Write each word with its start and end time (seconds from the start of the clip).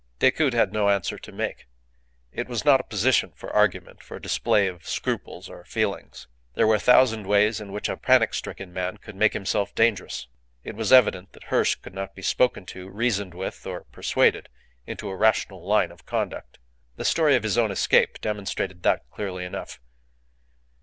Decoud 0.17 0.55
had 0.55 0.73
no 0.73 0.89
answer 0.89 1.19
to 1.19 1.31
make. 1.31 1.67
It 2.31 2.47
was 2.49 2.65
not 2.65 2.79
a 2.79 2.83
position 2.85 3.33
for 3.35 3.51
argument, 3.53 4.01
for 4.01 4.17
a 4.17 4.19
display 4.21 4.65
of 4.65 4.87
scruples 4.87 5.47
or 5.47 5.63
feelings. 5.63 6.27
There 6.55 6.65
were 6.65 6.73
a 6.73 6.79
thousand 6.79 7.27
ways 7.27 7.61
in 7.61 7.71
which 7.71 7.87
a 7.87 7.95
panic 7.95 8.33
stricken 8.33 8.73
man 8.73 8.97
could 8.97 9.15
make 9.15 9.33
himself 9.33 9.75
dangerous. 9.75 10.27
It 10.63 10.75
was 10.75 10.91
evident 10.91 11.33
that 11.33 11.43
Hirsch 11.53 11.75
could 11.75 11.93
not 11.93 12.15
be 12.15 12.23
spoken 12.23 12.65
to, 12.73 12.89
reasoned 12.89 13.35
with, 13.35 13.67
or 13.67 13.83
persuaded 13.91 14.49
into 14.87 15.07
a 15.07 15.15
rational 15.15 15.63
line 15.67 15.91
of 15.91 16.07
conduct. 16.07 16.57
The 16.95 17.05
story 17.05 17.35
of 17.35 17.43
his 17.43 17.55
own 17.59 17.69
escape 17.69 18.19
demonstrated 18.21 18.81
that 18.81 19.03
clearly 19.11 19.45
enough. 19.45 19.79